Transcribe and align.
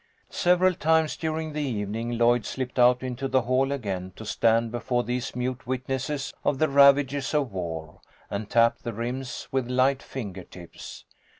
Several 0.31 0.73
times 0.73 1.15
during 1.15 1.53
the 1.53 1.61
evening 1.61 2.17
Lloyd 2.17 2.43
slipped 2.43 2.79
out 2.79 3.03
into 3.03 3.27
the 3.27 3.43
hall 3.43 3.71
again 3.71 4.13
to 4.15 4.25
stand 4.25 4.71
before 4.71 5.03
these 5.03 5.35
mute 5.35 5.67
wit 5.67 5.87
nesses 5.87 6.33
of 6.43 6.57
the 6.57 6.67
ravages 6.69 7.35
of 7.35 7.51
war, 7.51 8.01
and 8.27 8.49
tap 8.49 8.79
the 8.79 8.93
rims 8.93 9.47
with 9.51 9.69
light 9.69 10.01
finger 10.01 10.43
tips. 10.43 11.05